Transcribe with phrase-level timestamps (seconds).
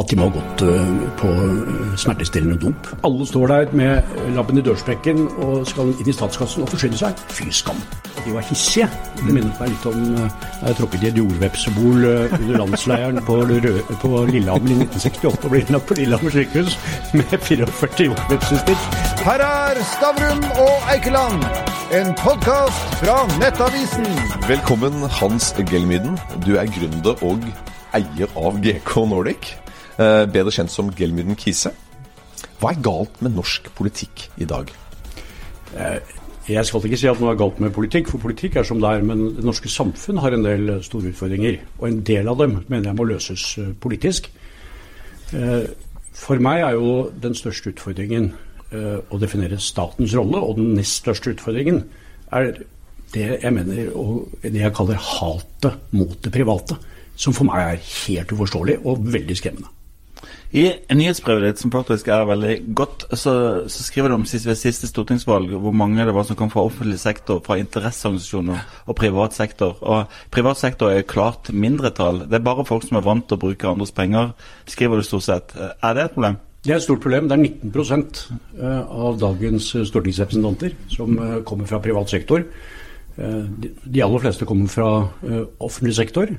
[0.00, 1.30] at de må ha gått øh, på
[2.00, 2.88] smertestillende dop.
[3.04, 4.02] Alle står der med
[4.36, 7.20] labben i dørsprekken og skal inn i statskassen og forsyne seg.
[7.28, 7.80] Fy skam.
[8.24, 8.88] De var hissige.
[9.20, 10.26] Det minnet meg litt om øh,
[10.60, 13.38] da jeg tråkket i et jordvepsebol under landsleiren på,
[14.04, 16.78] på Lillehammer i 1968 og ble innlagt på Lillehammer sykehus
[17.14, 18.86] med 44 jordvepsestikk.
[19.24, 21.44] Her er Stavrum og Eikeland,
[21.92, 24.06] en podkast fra Nettavisen.
[24.48, 26.16] Velkommen, Hans Gelmyden.
[26.46, 27.44] Du er gründer og
[27.96, 29.69] eier av GK Nordic, eh,
[30.00, 31.74] bedre kjent som Gelmyden Kise.
[32.60, 34.72] Hva er galt med norsk politikk i dag?
[36.50, 38.90] Jeg skal ikke si at noe er galt med politikk, for politikk er som det
[38.90, 39.04] er.
[39.06, 41.60] Men det norske samfunn har en del eh, store utfordringer.
[41.78, 44.30] Og en del av dem mener jeg må løses eh, politisk.
[45.36, 45.70] Eh,
[46.20, 48.32] For meg er jo den største utfordringen
[48.74, 51.84] eh, å definere statens rolle, og den nest største utfordringen
[52.34, 52.50] er
[53.14, 56.76] det jeg mener og det jeg kaller hatet mot det private.
[57.20, 59.70] Som for meg er helt uforståelig og veldig skremmende.
[60.50, 63.32] I nyhetsbrevet ditt, som faktisk er veldig godt, så,
[63.70, 66.64] så skriver du om sist, ved siste stortingsvalg hvor mange det var som kom fra
[66.66, 69.76] offentlig sektor, fra interesseorganisasjoner og privat sektor.
[69.78, 72.24] Og privat sektor er klart mindretall.
[72.26, 74.32] Det er bare folk som er vant til å bruke andres penger,
[74.66, 75.54] skriver du stort sett.
[75.54, 76.40] Er det et problem?
[76.60, 77.28] Det er et stort problem.
[77.30, 78.02] Det er 19
[78.58, 82.42] eh, av dagens eh, stortingsrepresentanter som eh, kommer fra privat sektor.
[83.20, 84.86] De aller fleste kommer fra
[85.60, 86.30] offentlig sektor.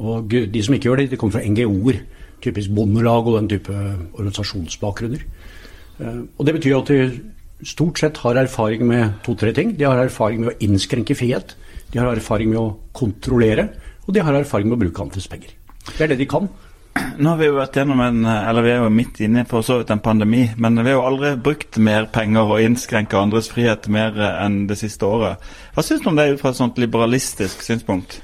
[0.00, 2.00] Og de som ikke gjør det, de kommer fra NGO-er.
[2.44, 3.72] Typisk bondelag og den type
[4.18, 5.24] organisasjonsbakgrunner.
[6.00, 7.22] Eh, Og det betyr at de
[7.64, 9.76] stort sett har erfaring med to-tre ting.
[9.78, 11.54] De har erfaring med å innskrenke frihet.
[11.92, 13.68] De har erfaring med å kontrollere.
[14.06, 15.54] Og de har erfaring med å bruke andres penger.
[15.96, 16.48] Det er det de kan.
[16.94, 19.80] Nå har vi jo vært gjennom en, eller vi er jo midt inne på så
[19.80, 23.88] vidt en pandemi, men vi har jo aldri brukt mer penger og innskrenka andres frihet
[23.90, 24.14] mer
[24.44, 25.42] enn det siste året.
[25.74, 28.20] Hva syns du om det ut fra et sånt liberalistisk synspunkt?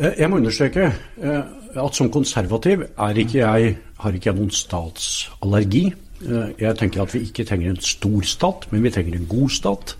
[0.00, 0.86] Eh, Jeg må understreke
[1.22, 1.42] eh,
[1.76, 5.84] at som konservativ er ikke jeg, har ikke jeg noen statsallergi.
[6.24, 9.50] Eh, Jeg tenker at vi ikke trenger en stor stat, men vi trenger en god
[9.50, 9.96] stat.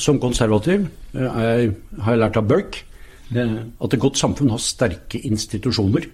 [0.00, 2.78] Som konservativ jeg, har jeg lært av Burke
[3.36, 6.06] at et godt samfunn har sterke institusjoner.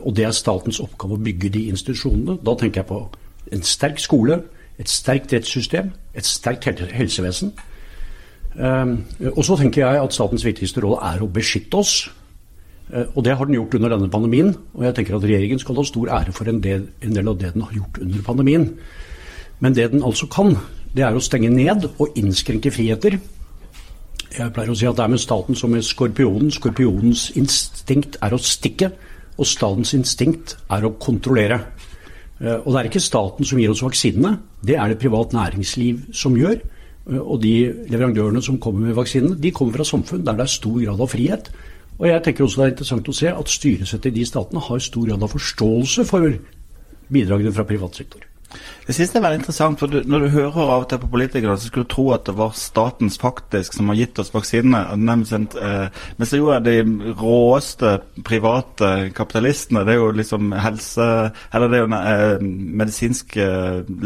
[0.00, 2.38] Og det er statens oppgave å bygge de institusjonene.
[2.46, 3.00] Da tenker jeg på
[3.52, 4.38] en sterk skole,
[4.78, 7.52] et sterkt rettssystem, et sterkt helsevesen.
[8.54, 12.10] Um, og så tenker jeg at statens viktigste rolle er å beskytte oss.
[12.90, 14.54] Eh, og det har den gjort under denne pandemien.
[14.74, 17.38] Og jeg tenker at regjeringen skal ha stor ære for en del, en del av
[17.38, 18.66] det den har gjort under pandemien.
[19.60, 20.56] Men det den altså kan,
[20.94, 23.18] det er å stenge ned og innskrenke friheter.
[24.30, 26.50] Jeg pleier å si at det er med staten som med skorpionen.
[26.54, 28.92] Skorpionens instinkt er å stikke,
[29.38, 31.60] og statens instinkt er å kontrollere.
[32.40, 36.10] Eh, Og det er ikke staten som gir oss vaksinene, det er det privat næringsliv
[36.12, 36.58] som gjør.
[37.08, 37.54] Og de
[37.90, 41.10] leverandørene som kommer med vaksinene, de kommer fra samfunn der det er stor grad av
[41.10, 41.50] frihet.
[41.98, 44.84] Og jeg tenker også det er interessant å se at styresettet i de statene har
[44.84, 46.36] stor grad av forståelse for
[47.12, 48.29] bidragene fra privat sektor.
[48.50, 51.68] Det er veldig interessant, for du, når du hører av og til på politikere, så
[51.68, 54.80] skulle du tro at det var statens faktisk som har gitt oss vaksinene.
[54.98, 56.74] Men eh, mens det jo er de
[57.20, 57.92] råeste
[58.26, 59.84] private kapitalistene.
[59.86, 61.06] Det er jo liksom helse...
[61.54, 62.42] Eller det er jo eh,
[62.82, 63.46] medisinske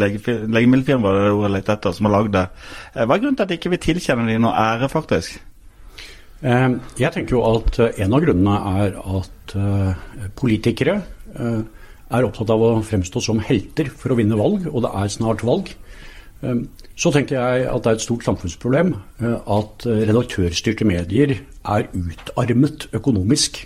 [0.05, 1.17] legefir- legemiddelfirmaer
[1.55, 2.45] det jeg som har lagd det.
[2.93, 5.41] Eh, hva er grunnen til at ikke vi tilkjenner dem noe ære, faktisk?
[6.45, 6.69] Eh,
[7.01, 10.99] Jeg tenker jo at eh, en av grunnene er at eh, politikere
[11.33, 11.74] eh,
[12.11, 15.45] er opptatt av å fremstå som helter for å vinne valg, og det er snart
[15.47, 15.75] valg.
[16.43, 16.65] Eh,
[16.97, 21.33] Så tenker jeg at det er et stort samfunnsproblem eh, at redaktørstyrte medier
[21.67, 23.65] er utarmet økonomisk.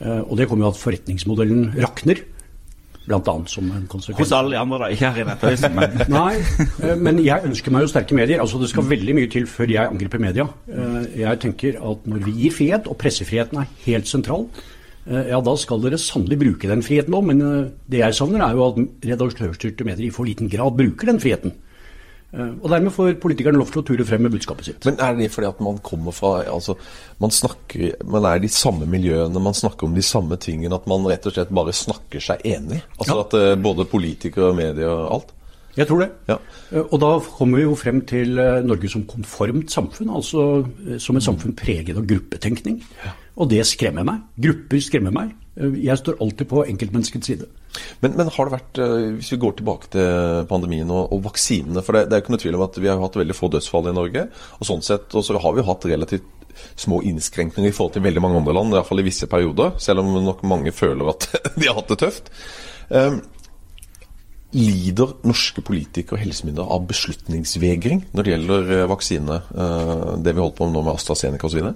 [0.00, 2.22] Eh, Og det kommer jo at forretningsmodellen rakner,
[3.06, 3.34] bl.a.
[3.52, 4.16] som en konsekvens.
[4.18, 4.86] Hos alle andre, da.
[4.94, 6.38] Ikke her i Nettavisen, men Nei,
[6.80, 8.40] eh, men jeg ønsker meg jo sterke medier.
[8.40, 10.46] Altså Det skal veldig mye til før jeg angriper media.
[11.12, 14.46] Jeg tenker at når vi gir frihet, og pressefriheten er helt sentral,
[15.06, 17.26] ja da skal dere sannelig bruke den friheten òg.
[17.28, 21.10] Men eh, det jeg savner, er jo at redaktørstyrte medier i for liten grad bruker
[21.12, 21.52] den friheten.
[22.34, 24.84] Eh, Og dermed får politikerne lov til å ture frem med budskapet sitt.
[24.88, 26.74] Men er det fordi at man kommer fra altså,
[27.20, 30.88] man, snakker, man er i de samme miljøene, man snakker om de samme tingene, at
[30.90, 32.80] man rett og slett bare snakker seg enig?
[32.98, 33.20] Altså Ja.
[33.28, 35.34] at eh, både politikere og medier og alt?
[35.76, 36.10] Jeg tror det.
[36.30, 36.36] Ja.
[36.72, 40.98] Eh, Og da kommer vi jo frem til eh, Norge som konformt samfunn, altså eh,
[41.02, 42.80] som et samfunn preget av gruppetenkning.
[43.34, 44.22] Og det skremmer meg.
[44.40, 45.34] Grupper skremmer meg.
[45.54, 47.48] Jeg står alltid på enkeltmenneskets side.
[48.02, 51.82] Men, men har det vært, eh, hvis vi går tilbake til pandemien og, og vaksinene
[51.82, 53.50] For det, det er jo ikke noe tvil om at vi har hatt veldig få
[53.54, 54.24] dødsfall i Norge.
[54.58, 56.30] Og sånn sett og så har vi hatt relativt
[56.78, 59.74] små innskrenkninger i forhold til veldig mange andre land, i hvert fall i visse perioder.
[59.82, 61.28] Selv om nok mange føler at
[61.58, 62.30] de har hatt det tøft.
[62.90, 63.22] Um,
[64.54, 70.38] Lider norske politikere og helsemyndigheter av beslutningsvegring når det gjelder eh, vaksine, Uh, det vi
[70.38, 71.72] holder på med nå med AstraZeneca osv.?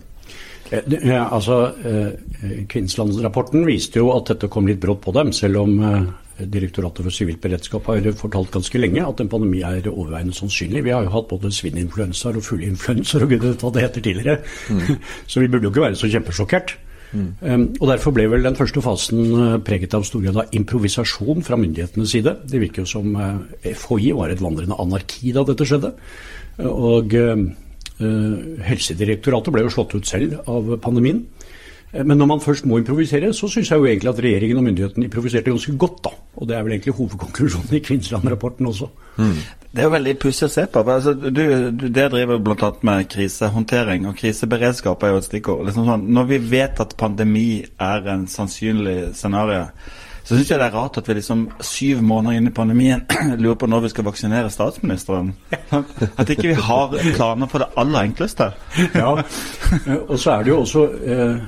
[0.71, 5.63] Eh, Ja, altså, eh, Kvinnslandsrapporten viste jo at dette kom litt brått på dem, selv
[5.65, 10.37] om eh, Direktoratet for sivilt beredskap har fortalt ganske lenge at en pandemi er overveiende
[10.37, 10.85] sannsynlig.
[10.87, 14.37] Vi har jo hatt både svininfluensaer og fugleinfluensaer og gud hva det heter tidligere.
[15.27, 16.77] så vi burde jo ikke være så kjempesjokkert.
[17.11, 19.35] Um, og Derfor ble vel den første fasen
[19.67, 22.37] preget av stor grad av improvisasjon fra myndighetenes side.
[22.47, 23.19] Det virker jo som
[23.65, 25.91] FHI var et vandrende anarki da dette skjedde.
[26.71, 27.49] Og eh,
[28.01, 31.25] Helsedirektoratet ble jo slått ut selv av pandemien.
[31.93, 34.65] Eh, Men når man først må improvisere, så syns jeg jo egentlig at regjeringen og
[34.65, 36.11] myndighetene improviserte ganske godt, da.
[36.37, 38.89] Og det er vel egentlig hovedkonklusjonen i Kvinnsland-rapporten også.
[39.19, 40.83] Det er jo veldig pussig å se på.
[40.85, 41.41] for Altså, du,
[41.75, 42.71] du, det driver bl.a.
[42.83, 45.65] med krisehåndtering, og kriseberedskap er jo et stikkord.
[45.67, 49.67] Liksom sånn, når vi vet at pandemi er en sannsynlig scenario,
[50.29, 53.01] så syns jeg det er rart at vi liksom syv måneder inn i pandemien
[53.41, 55.31] lurer på når vi skal vaksinere statsministeren.
[55.73, 58.51] At ikke vi har planer for det aller enkleste.
[58.93, 61.41] Ja, eh, og så er det jo også eh,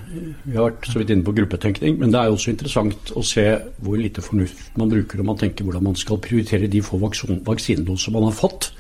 [0.47, 3.25] Vi har vært så vidt inne på gruppetenkning, men det er jo også interessant å
[3.27, 3.45] se
[3.85, 7.45] hvor lite fornuft man bruker når man tenker hvordan man skal prioritere de få vaksin-
[7.45, 8.73] vaksinedoser man har fått.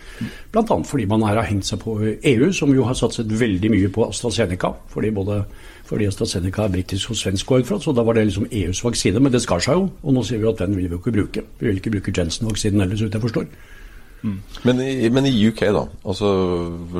[0.52, 0.64] Bl.a.
[0.64, 4.08] fordi man her har hengt seg på EU, som jo har satset veldig mye på
[4.08, 4.72] AstraZeneca.
[4.92, 5.42] Fordi både
[5.90, 9.18] fordi AstraZeneca er britisk og svensk, fra, så da var det liksom EUs vaksine.
[9.20, 11.12] Men det skar seg jo, og nå sier vi at den vil vi jo ikke
[11.18, 11.42] bruke.
[11.58, 13.46] Vi vil ikke bruke Jensen-vaksinen heller, så vidt jeg forstår.
[14.68, 16.28] Men i, men i UK, da, altså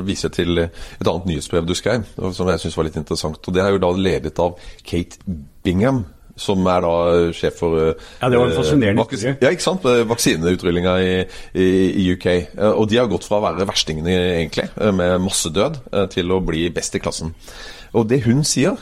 [0.07, 2.03] viser jeg til et annet nyhetsbrev du skrev,
[2.33, 3.37] som jeg syns var litt interessant.
[3.47, 5.21] og Det er jo da ledet av Kate
[5.63, 6.03] Bingham.
[6.41, 6.91] Som er da
[7.35, 9.83] sjef for eh, Ja, det var en fascinerende vaksin- Ja, ikke sant?
[9.85, 11.09] Eh, Vaksineutrullinga i,
[11.59, 11.65] i,
[12.01, 12.25] i UK.
[12.31, 15.81] Eh, Og de har gått fra å være verstingene, egentlig, eh, med masse død,
[16.15, 17.35] til å bli best i klassen.
[17.93, 18.79] Og det hun sier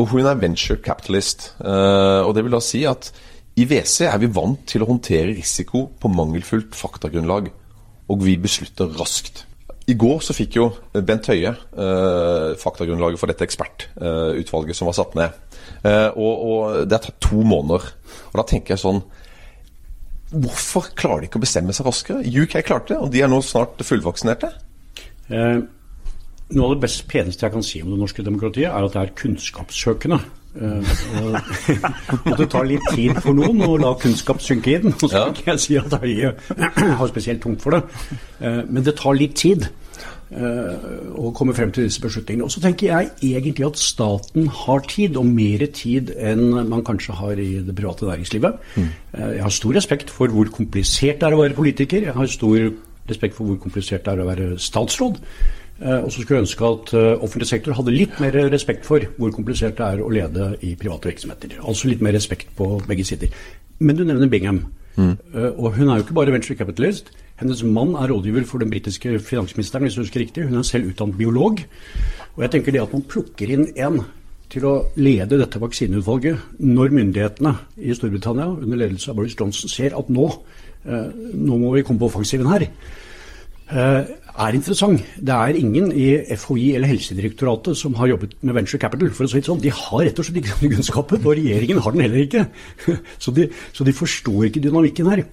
[0.00, 1.54] og hun er venture capitalist.
[1.60, 3.12] eh, og det vil da si at
[3.56, 7.50] i WC er vi vant til å håndtere risiko på mangelfullt faktagrunnlag,
[8.08, 9.44] og vi beslutter raskt.
[9.90, 15.16] I går så fikk jo Bent Høie eh, faktagrunnlaget for dette ekspertutvalget som var satt
[15.18, 15.36] ned.
[15.84, 17.90] Eh, og, og det har tatt to måneder.
[18.30, 19.02] Og da tenker jeg sånn
[20.32, 22.22] Hvorfor klarer de ikke å bestemme seg raskere?
[22.24, 24.48] UK klarte det, og de er nå snart fullvaksinerte.
[25.28, 25.58] Eh,
[26.54, 29.02] noe av det best peneste jeg kan si om det norske demokratiet, er at det
[29.02, 30.20] er kunnskapssøkende.
[30.52, 31.36] Eh, og,
[32.28, 34.90] og det tar litt tid for noen å la kunnskap synke inn.
[34.92, 35.28] Nå så Ja.
[35.32, 36.34] ikke jeg si at Høie
[36.98, 37.84] har spesielt tungt for det,
[38.40, 39.64] eh, men det tar litt tid
[40.32, 40.84] eh,
[41.16, 42.44] å komme frem til disse beslutningene.
[42.44, 47.16] Og så tenker jeg egentlig at staten har tid, og mer tid enn man kanskje
[47.16, 48.60] har i det private næringslivet.
[48.76, 52.04] Eh, Jeg har stor respekt for hvor komplisert det er å være politiker.
[52.10, 52.70] Jeg har stor
[53.08, 55.16] respekt for hvor komplisert det er å være statsråd.
[55.82, 59.02] Eh, Og så skulle jeg ønske at eh, offentlig sektor hadde litt mer respekt for
[59.18, 61.58] hvor komplisert det er å lede i private virksomheter.
[61.60, 63.34] Altså litt mer respekt på begge sider.
[63.82, 64.64] Men du nevner Bingham.
[64.94, 65.16] Mm.
[65.56, 67.08] Og hun er jo ikke bare venture capitalist.
[67.40, 70.44] Hennes mann er rådgiver for den britiske finansministeren, hvis du husker riktig.
[70.46, 71.62] Hun er selv utdannet biolog.
[72.36, 74.02] Og jeg tenker det at man plukker inn en
[74.52, 79.96] til å lede dette vaksineutvalget når myndighetene i Storbritannia under ledelse av Boris Johnson ser
[79.96, 80.26] at nå,
[80.84, 82.66] eh, nå må vi komme på offensiven her,
[83.72, 84.04] eh,
[84.38, 85.02] er interessant.
[85.16, 86.06] Det er ingen i
[86.36, 89.10] FHI eller Helsedirektoratet som har jobbet med venture capital.
[89.10, 89.60] for å si det sånn.
[89.60, 92.46] De har rett og slett ikke den kunnskapen, og regjeringen har den heller ikke.
[93.18, 95.24] Så de, så de forstår ikke dynamikken her.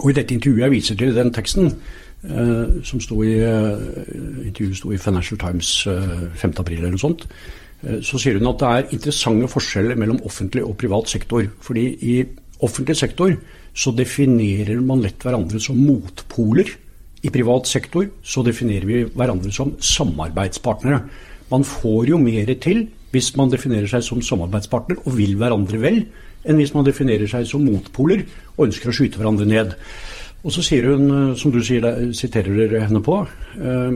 [0.00, 1.72] Og i dette intervjuet jeg viser til den teksten,
[2.24, 6.60] eh, som sto i, eh, intervjuet sto i Financial Times eh, 5.
[6.60, 7.26] april eller noe sånt,
[7.82, 11.48] eh, så sier hun at det er interessante forskjeller mellom offentlig og privat sektor.
[11.60, 12.24] Fordi i
[12.60, 13.34] offentlig sektor
[13.74, 16.68] så definerer man lett hverandre som motpoler.
[17.20, 21.02] I privat sektor så definerer vi hverandre som samarbeidspartnere.
[21.50, 26.04] Man får jo mer til hvis man definerer seg som samarbeidspartner og vil hverandre vel,
[26.46, 28.22] enn hvis man definerer seg som motpoler
[28.56, 29.74] og ønsker å skyte hverandre ned.
[30.40, 31.84] Og så sier hun, eh, som du sier,
[32.16, 33.26] siterer henne på,
[33.60, 33.92] eh,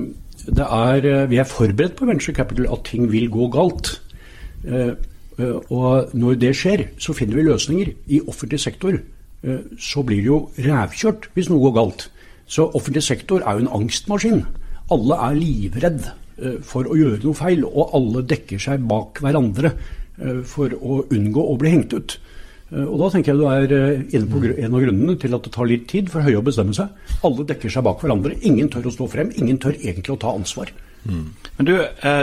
[0.59, 4.01] er, eh, vi er forberedt på venture capital at ting vil gå galt.
[5.71, 7.95] Og når det skjer, så finner vi løsninger.
[8.09, 8.99] I offentlig sektor
[9.77, 12.09] så blir det jo rævkjørt hvis noe går galt.
[12.47, 14.43] Så offentlig sektor er jo en angstmaskin.
[14.93, 16.03] Alle er livredd
[16.37, 19.71] eh, for å gjøre noe feil, og alle dekker seg bak hverandre
[20.21, 22.19] eh, for å unngå å bli hengt ut.
[22.69, 25.55] Eh, Og da tenker jeg du er inne på en av grunnene til at det
[25.57, 26.93] tar litt tid for Høie å bestemme seg.
[27.25, 28.37] Alle dekker seg bak hverandre.
[28.45, 29.33] Ingen tør å stå frem.
[29.41, 30.73] Ingen tør egentlig å ta ansvar.
[31.05, 31.75] Men du,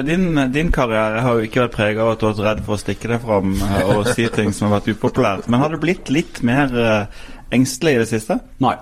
[0.08, 0.24] din,
[0.54, 2.82] din karriere har jo ikke vært prega av at du har vært redd for å
[2.82, 3.52] stikke deg fram
[3.94, 5.46] og si ting som har vært upopulært.
[5.54, 6.74] Men har du blitt litt mer
[7.54, 8.40] engstelig i det siste?
[8.66, 8.74] Nei,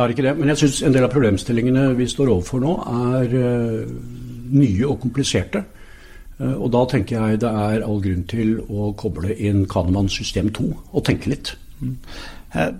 [0.00, 0.34] jeg har ikke det.
[0.38, 2.74] Men jeg syns en del av problemstillingene vi står overfor nå,
[3.12, 3.92] er uh,
[4.56, 5.62] nye og kompliserte.
[6.40, 10.48] Uh, og da tenker jeg det er all grunn til å koble inn Kanemann system
[10.56, 11.54] 2 og tenke litt.
[11.80, 11.96] Mm.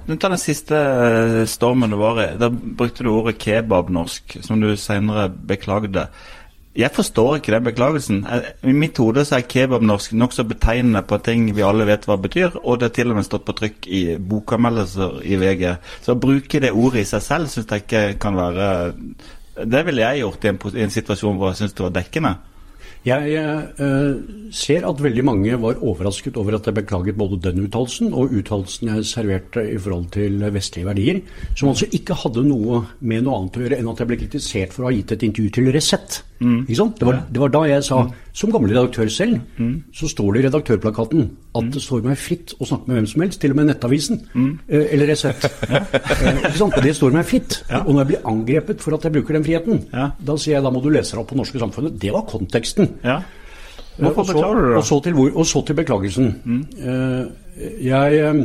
[0.06, 2.26] Du tar den siste eh, stormen du var i.
[2.40, 6.08] Da brukte du ordet kebabnorsk, som du senere beklagde.
[6.78, 8.20] Jeg forstår ikke den beklagelsen.
[8.62, 12.60] I mitt hode så er kebabnorsk nokså betegnende på ting vi alle vet hva betyr,
[12.62, 15.64] og det har til og med stått på trykk i bokanmeldelser i VG.
[16.04, 18.68] Så å bruke det ordet i seg selv syns jeg ikke kan være
[19.66, 22.36] Det ville jeg gjort i en, i en situasjon hvor jeg syns det var dekkende.
[23.06, 23.32] Jeg
[23.80, 24.16] uh,
[24.52, 28.90] ser at veldig mange var overrasket over at jeg beklaget både den uttalelsen og uttalelsen
[28.92, 31.22] jeg serverte i forhold til vestlige verdier,
[31.56, 34.76] som altså ikke hadde noe med noe annet å gjøre enn at jeg ble kritisert
[34.76, 36.20] for å ha gitt et intervju til Resett.
[36.40, 36.64] Mm.
[36.66, 37.98] Det, var, det var da jeg sa,
[38.32, 39.42] som gammel redaktør selv,
[39.92, 41.26] så står det i redaktørplakaten
[41.58, 44.22] at det står meg fritt å snakke med hvem som helst, til og med Nettavisen
[44.70, 45.44] eh, eller Resett.
[45.68, 45.82] ja.
[45.82, 47.58] uh, det står meg fritt.
[47.82, 50.10] Og når jeg blir angrepet for at jeg bruker den friheten, Ja.
[50.16, 51.98] da sier jeg da må du lese deg opp på norske samfunnet.
[52.00, 52.89] Det var konteksten.
[53.04, 53.20] Ja.
[53.20, 54.76] Eh, Hvorfor beklager du det?
[54.80, 56.28] Og så til, hvor, og så til beklagelsen.
[56.80, 57.24] Eh,
[57.84, 58.40] jeg eh,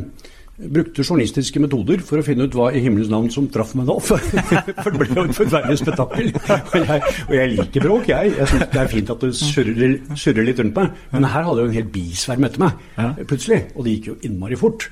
[0.72, 3.98] brukte journalistiske metoder for å finne ut hva i himmelens navn som traff meg nå.
[4.08, 6.30] For, for det ble jo et forferdelig spetakkel.
[6.36, 8.36] Og jeg, og jeg liker bråk, jeg.
[8.40, 11.02] Jeg syns det er fint at det surrer, surrer litt rundt meg.
[11.16, 13.66] Men her hadde jo en hel bisverm etter meg plutselig.
[13.76, 14.88] Og det gikk jo innmari fort.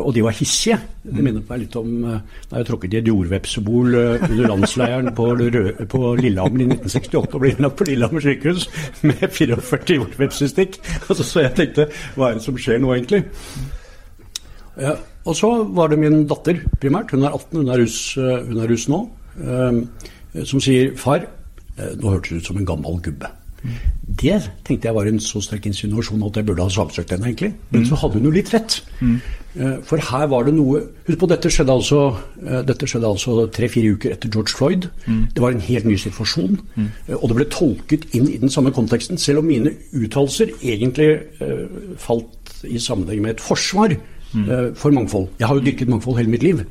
[0.00, 0.78] Og de var hissige.
[1.04, 5.10] Det minnet meg litt om eh, da jeg tråkket i et jordvepsebol eh, under landsleiren
[5.16, 5.26] på,
[5.92, 8.66] på Lillehammer i 1968 og ble innlagt på Lillehammer sykehus
[9.04, 10.80] med 44 jordvepsestikk.
[11.08, 13.22] Og så, så jeg tenkte hva er det som skjer nå, egentlig?
[14.80, 17.12] Ja, og så var det min datter, primært.
[17.14, 19.04] Hun er 18, hun er russ, eh, hun er russ nå.
[20.46, 21.26] som sier 'far,
[21.78, 23.30] nå hørtes du ut som en gammel gubbe'.
[24.14, 27.54] Det tenkte jeg var en så sterk insinuasjon at jeg burde ha saksøkt henne, egentlig.
[27.72, 28.76] Men så hadde hun jo litt rett.
[29.00, 32.00] Eh, For her var det noe Husk på, dette skjedde altså
[32.44, 34.88] eh, altså tre-fire uker etter George Floyd.
[35.06, 36.58] Det var en helt ny situasjon.
[36.76, 36.88] mm.
[37.20, 41.20] Og det ble tolket inn i den samme konteksten, selv om mine uttalelser egentlig
[41.98, 45.28] falt i sammenheng med et forsvar eh, for mangfold.
[45.38, 46.64] Jeg har jo dyrket mangfold hele mitt liv.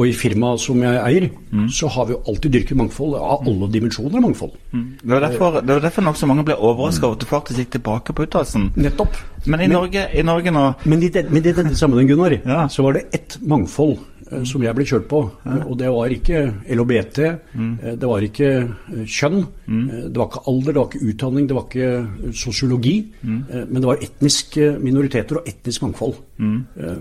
[0.00, 1.26] Og i firmaet som jeg eier,
[1.68, 4.54] så har vi jo alltid dyrket mangfold av alle dimensjoner av mangfold.
[4.72, 7.74] Det var derfor, det var derfor nokså mange ble overraska over at du faktisk gikk
[7.76, 8.70] tilbake på uttalelsen.
[8.80, 9.18] Nettopp.
[9.46, 12.62] Men i Norge, i Norge nå Men i, den, men i denne sammenheng, Gunnar, Ja.
[12.68, 13.98] så var det ett mangfold
[14.30, 15.20] eh, som jeg ble kjørt på.
[15.44, 20.28] eh, Og det var ikke LHBT, eh, det var ikke eh, kjønn, eh, det var
[20.30, 22.96] ikke alder, det var ikke utdanning, det var ikke sosiologi.
[23.22, 26.14] Men det var etniske minoriteter og etnisk mangfold.
[26.40, 26.96] Eh,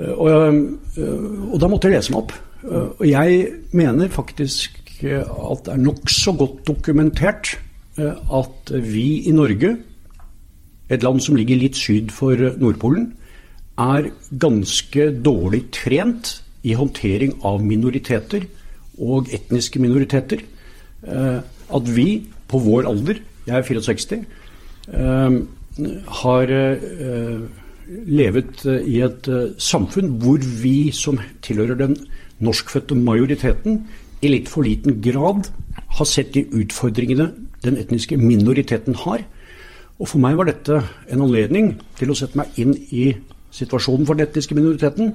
[0.00, 0.28] Og,
[0.96, 2.32] eh, og da måtte jeg lese meg opp.
[2.64, 7.58] Eh, Og jeg mener faktisk eh, at det er nokså godt dokumentert
[7.98, 9.76] eh, at vi i Norge
[10.90, 13.12] et land som ligger litt syd for Nordpolen,
[13.78, 14.10] er
[14.42, 18.44] ganske dårlig trent i håndtering av minoriteter
[19.00, 20.42] og etniske minoriteter.
[21.06, 21.40] Eh,
[21.70, 24.24] At vi på vår alder, jeg er 64,
[24.92, 25.36] eh,
[26.24, 27.40] har eh,
[27.90, 31.96] levet eh, i et eh, samfunn hvor vi som tilhører den
[32.40, 33.84] norskfødte majoriteten,
[34.20, 35.46] i litt for liten grad
[35.96, 37.30] har sett de utfordringene
[37.64, 39.24] den etniske minoriteten har.
[40.00, 40.82] Og for meg var dette
[41.12, 43.10] en anledning til å sette meg inn i
[43.56, 45.14] situasjonen for den etniske minoriteten,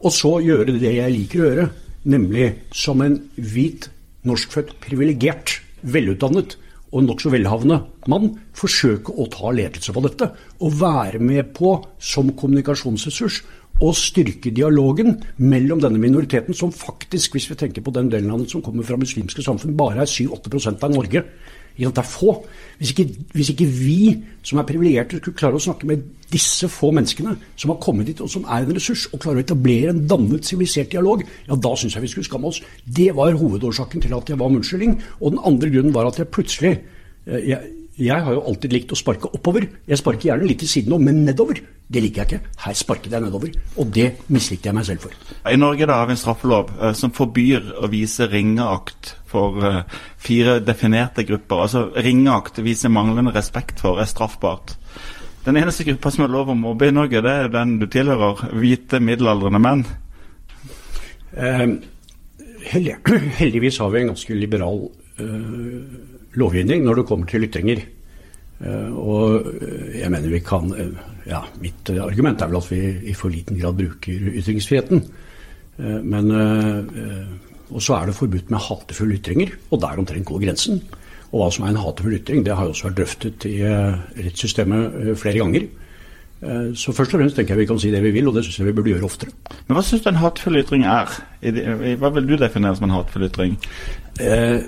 [0.00, 1.66] og så gjøre det jeg liker å gjøre,
[2.08, 3.90] nemlig som en hvit,
[4.24, 6.56] norskfødt, privilegert, velutdannet
[6.90, 7.78] og nokså velhavende
[8.10, 10.30] mann, forsøke å ta ledelse på dette.
[10.60, 13.42] Og være med på, som kommunikasjonsressurs,
[13.80, 18.42] å styrke dialogen mellom denne minoriteten, som faktisk, hvis vi tenker på den delen av
[18.42, 21.24] den som kommer fra muslimske samfunn, bare er 7-8% av Norge.
[21.88, 22.34] Det er få.
[22.80, 24.00] Hvis ikke, hvis ikke vi
[24.46, 28.22] som er privilegerte skulle klare å snakke med disse få menneskene som har kommet hit
[28.24, 31.74] og som er en ressurs, og klare å etablere en dannet, sivilisert dialog, ja da
[31.76, 32.62] syns jeg vi skulle skamme oss.
[32.84, 34.96] Det var hovedårsaken til at jeg var munnskyldning.
[35.20, 38.92] Og den andre grunnen var at jeg plutselig eh, jeg, jeg har jo alltid likt
[38.94, 39.66] å sparke oppover.
[39.88, 41.60] Jeg sparker gjerne litt til siden òg, men nedover.
[41.90, 42.54] Det liker jeg ikke.
[42.64, 43.52] Her sparket jeg nedover.
[43.82, 45.16] Og det mislikte jeg meg selv for.
[45.44, 49.80] I Norge da har vi en straffelov eh, som forbyr å vise ringeakt for eh,
[50.20, 51.64] fire definerte grupper.
[51.66, 54.76] Altså ringeakt, vise manglende respekt for, er straffbart.
[55.46, 58.50] Den eneste gruppa som har lov å mobbe i Norge, det er den du tilhører.
[58.60, 59.86] Hvite, middelaldrende menn.
[61.32, 61.66] Eh,
[62.74, 62.98] heldig,
[63.40, 64.84] heldigvis har vi en ganske liberal
[65.22, 65.80] eh,
[66.40, 67.86] lovgivning når det kommer til ytringer.
[68.60, 69.46] Uh, og
[69.96, 73.56] jeg mener vi kan uh, Ja, mitt argument er vel at vi i for liten
[73.56, 75.00] grad bruker ytringsfriheten.
[75.80, 76.26] Men
[77.70, 80.80] Og så er det forbudt med hatefulle ytringer, og der omtrent går grensen.
[81.30, 84.00] Og hva som er en hatefull ytring, det har jo også vært drøftet i eh,
[84.24, 85.68] rettssystemet eh, flere ganger.
[86.42, 88.42] Eh, Så først og fremst tenker jeg vi kan si det vi vil, og det
[88.46, 89.30] syns jeg vi burde gjøre oftere.
[89.68, 91.14] Men hva syns du en hatefull ytring er?
[92.00, 93.54] Hva vil du definere som en hatefull ytring?
[94.20, 94.66] Jeg,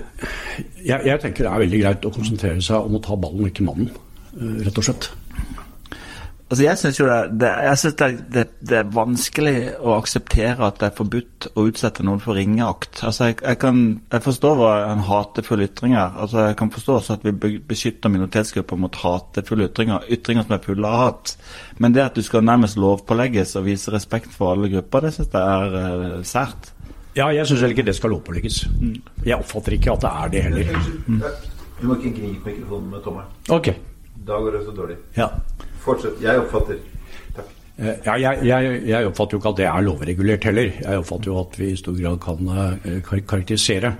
[0.87, 3.91] jeg tenker det er veldig greit å konsentrere seg om å ta ballen, ikke mannen.
[4.63, 5.11] Rett og slett.
[6.53, 10.75] Altså Jeg syns jo det, det, synes det, det, det, er vanskelig å akseptere at
[10.83, 12.99] det er forbudt å utsette noen for ringeakt.
[13.07, 13.79] Altså jeg, jeg, kan,
[14.13, 16.13] jeg forstår hva en hatefull ytring er.
[16.13, 20.05] Altså Jeg kan forstå også at vi beskytter minoritetsgrupper mot hatefulle ytringer.
[20.13, 21.33] Ytringer som er fulle av hat.
[21.81, 25.33] Men det at du skal nærmest lovpålegges og vise respekt for alle grupper, det syns
[25.33, 26.69] jeg er uh, sært.
[27.17, 28.61] Ja, jeg syns heller ikke det skal lovpålegges.
[28.77, 28.95] Mm.
[29.25, 30.87] Jeg oppfatter ikke at det er det heller.
[31.09, 31.21] Mm.
[31.81, 33.37] Du må ikke gripe mikrofonen med tommelen.
[33.49, 33.79] Okay.
[34.21, 35.01] Da går det så dårlig.
[35.17, 35.33] Ja.
[35.83, 36.19] Fortsett.
[36.23, 36.81] Jeg oppfatter.
[37.35, 37.53] Takk.
[37.75, 40.75] Eh, ja, jeg, jeg, jeg, oppfatter jo ikke at det er lovregulert heller.
[40.79, 43.95] Jeg oppfatter jo at vi i stor grad kan uh, karakterisere.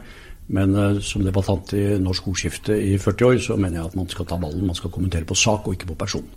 [0.53, 4.09] Men uh, som debattant i Norsk ordskifte i 40 år, så mener jeg at man
[4.11, 4.65] skal ta ballen.
[4.67, 6.27] Man skal kommentere på sak og ikke på person.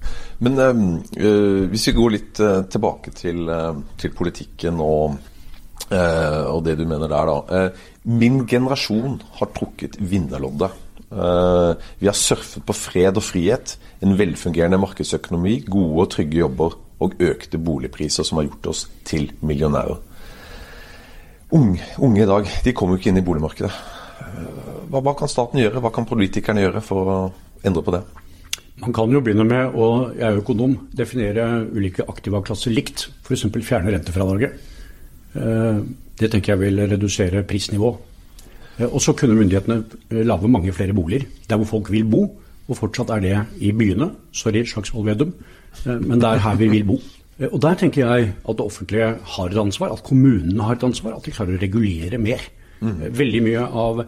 [0.46, 3.46] Men uh, hvis vi går litt tilbake til,
[4.00, 5.18] til, politikken og,
[5.86, 7.60] og det du mener der, da.
[8.08, 10.85] min generasjon har trukket vinnerloddet.
[11.12, 16.76] Eh, vi har surfet på fred og frihet, en velfungerende markedsøkonomi, gode og trygge jobber
[17.02, 20.00] og økte boligpriser som har gjort oss til millionærer.
[21.54, 23.70] Unge, unge i dag de kommer jo ikke inn i boligmarkedet.
[24.26, 27.18] Eh, hva, hva, kan staten gjøre, hva kan politikerne gjøre for å
[27.66, 28.02] endre på det?
[28.82, 33.06] Man kan jo begynne med og jeg er økonom, definere ulike aktivaklasser likt.
[33.24, 33.46] F.eks.
[33.64, 34.58] fjerne rentefradraget.
[35.38, 35.80] Eh,
[36.18, 38.15] det tenker jeg vil redusere prisnivået.
[38.78, 42.24] Eh, og så kunne myndighetene eh, lage mange flere boliger der hvor folk vil bo.
[42.66, 44.10] Og fortsatt er det i byene.
[44.34, 45.34] Sorry, Slagsvold Vedum,
[45.86, 47.00] eh, men det er her vi vil bo.
[47.52, 51.16] Og der tenker jeg at det offentlige har et ansvar, at kommunene har et ansvar,
[51.16, 52.40] at de klarer å regulere mer.
[52.80, 53.02] Mm.
[53.12, 54.00] Veldig mye av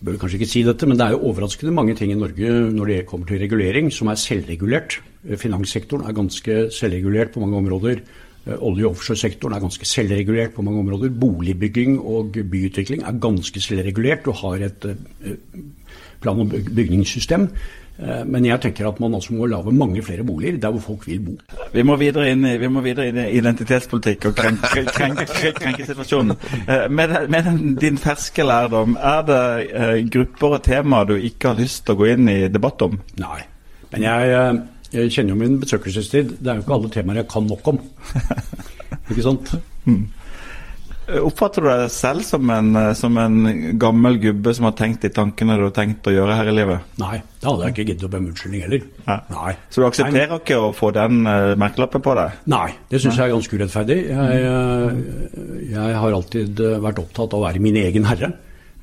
[0.00, 2.88] bør kanskje ikke si dette, men det er jo overraskende mange ting i Norge når
[2.88, 4.96] det kommer til regulering, som er selvregulert.
[5.36, 8.00] Finanssektoren er ganske selvregulert på mange områder.
[8.48, 11.10] Eh, olje- og offshoresektoren er ganske selvregulert på mange områder.
[11.20, 14.94] Boligbygging og byutvikling er ganske selvregulert og har et eh,
[16.22, 17.48] plan- og bygningssystem.
[17.98, 21.06] Eh, men jeg tenker at man altså må lage mange flere boliger der hvor folk
[21.06, 21.32] vil bo.
[21.74, 26.36] Vi må videre inn, vi må videre inn i identitetspolitikk og krenkesituasjonen.
[26.90, 31.98] Med, med din ferske lærdom, er det grupper og temaer du ikke har lyst til
[31.98, 33.00] å gå inn i debatt om?
[33.20, 33.42] Nei.
[33.92, 34.60] Men jeg
[34.94, 36.38] jeg kjenner jo min besøkelsestid.
[36.38, 37.82] Det er jo ikke alle temaer jeg kan nok om.
[39.10, 39.52] ikke sant?
[39.88, 40.06] Mm.
[41.08, 43.36] Oppfatter du deg selv som en, som en,
[43.80, 46.90] gammel gubbe som har tenkt de tankene du har tenkt å gjøre her i livet?
[47.00, 48.84] Nei, det hadde jeg ikke giddet å be om unnskyldning heller.
[49.32, 49.54] Nei.
[49.72, 50.40] Så du aksepterer Nei.
[50.42, 52.42] ikke å få den uh, merkelappen på deg?
[52.52, 53.98] Nei, det syns jeg er ganske urettferdig.
[54.10, 58.34] Jeg, uh, jeg, har alltid vært opptatt av å være min egen herre.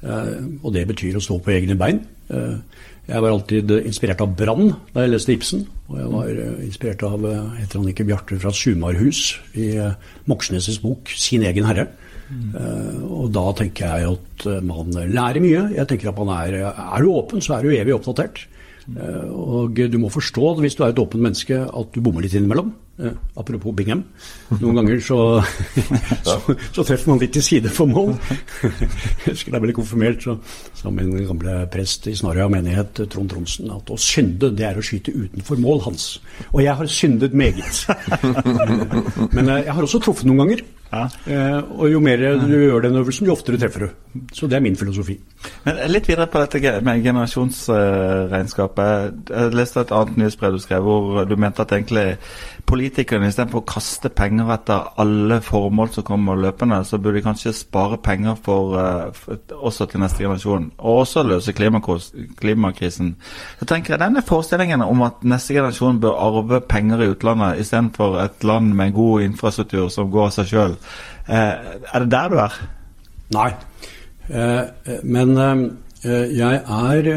[0.01, 2.01] Uh, og det betyr å stå på egne bein.
[2.33, 2.57] Uh,
[3.05, 5.65] jeg var alltid inspirert av Brann da jeg leste Ibsen.
[5.91, 9.21] Og jeg var eh, inspirert av eh, heter han ikke Bjarte fra Sumarhus
[9.61, 9.93] i eh,
[10.29, 11.91] Moxnes' bok 'Sin egen herre'.
[12.25, 12.55] Mm.
[13.05, 15.59] og da tenker jeg at man lærer mye.
[15.75, 18.47] Jeg tenker at man er, er du åpen, så er du evig oppdatert.
[18.85, 18.97] Mm.
[19.33, 22.73] og du må forstå, hvis du er et åpent menneske, at du bommer litt innimellom.
[22.95, 24.05] Eh, apropos Bingham.
[24.61, 25.17] Noen ganger så,
[26.27, 26.35] så,
[26.71, 28.13] så, treffer man litt til side for mål.
[29.25, 30.37] Jeg husker da jeg ble konfirmert, så
[30.79, 34.85] sa min gamle prest i Snarøya menighet, Trond Tronsen, at å synde, det er å
[34.85, 36.07] skyte utenfor mål hans.
[36.53, 37.83] Og jeg har syndet meget.
[39.35, 40.63] Men eh, jeg har også truffet noen ganger.
[40.91, 41.09] Ja.
[41.27, 43.89] Eh, og jo mer du gjør den øvelsen, jo oftere treffer du.
[44.33, 45.19] Så det er min filosofi.
[45.65, 49.13] Men Litt videre på dette med generasjonsregnskapet.
[49.29, 52.17] Jeg leste et annet nyhetsbrev du skrev hvor du mente at egentlig
[52.65, 57.53] politikerne istedenfor å kaste penger etter alle formål som kommer løpende, så burde de kanskje
[57.53, 63.15] spare penger for, uh, for, også til neste generasjon, og også løse klimakrisen.
[63.59, 68.19] Så tenker jeg Denne forestillingen om at neste generasjon bør arve penger i utlandet istedenfor
[68.23, 70.77] et land med en god infrastruktur som går av seg sjøl, eh,
[71.27, 72.59] er det der du er?
[73.35, 73.49] Nei,
[74.29, 75.33] uh, men
[76.05, 77.07] jeg er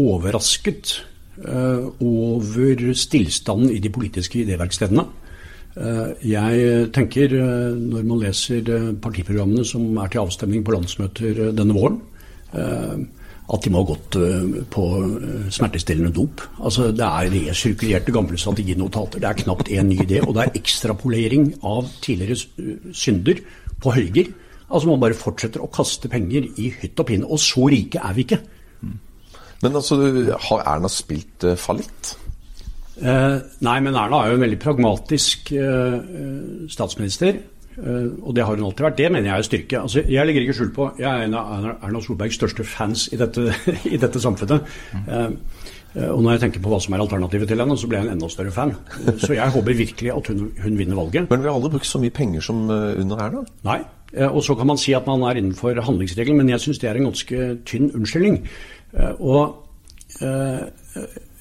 [0.00, 0.94] overrasket
[1.38, 5.04] Eh, over stillstanden i de politiske idéverkstedene.
[5.78, 11.74] Eh, jeg tenker, eh, når man leser partiprogrammene som er til avstemning på landsmøter denne
[11.74, 12.00] våren,
[13.48, 14.18] at de må ha gått
[14.68, 14.82] på
[15.54, 16.42] smertestillende dop.
[16.60, 19.22] Altså, det er resirkulerte gamle strateginotater.
[19.22, 20.20] Det er knapt én ny idé.
[20.20, 23.40] Og det er ekstrapolering av tidligere synder
[23.80, 24.28] på høyger.
[24.68, 27.28] Altså Man bare fortsetter å kaste penger i hytt og pinne.
[27.28, 28.42] Og så rike er vi ikke.
[29.62, 29.96] Men altså,
[30.50, 32.14] har Erna spilt uh, fallitt?
[32.98, 35.98] Eh, nei, men Erna er jo en veldig pragmatisk eh,
[36.70, 37.36] statsminister.
[37.78, 38.98] Eh, og det har hun alltid vært.
[38.98, 39.80] Det mener jeg er styrke.
[39.80, 43.18] Altså, jeg legger ikke skjul på Jeg er en av Erna Solbergs største fans i
[43.20, 43.52] dette,
[43.94, 44.64] i dette samfunnet.
[44.94, 45.36] Mm.
[45.98, 48.16] og når jeg tenker på hva som er alternativet til henne, så blir jeg en
[48.16, 48.74] enda større fan.
[49.18, 51.30] Så jeg håper virkelig at hun, hun vinner valget.
[51.30, 53.44] Men vi har aldri brukt så mye penger som under Erna?
[53.64, 53.80] Nei.
[54.28, 57.00] og så kan man si at man er innenfor handlingsregelen, men jeg syns det er
[57.00, 58.42] en ganske tynn unnskyldning.
[59.18, 59.56] Og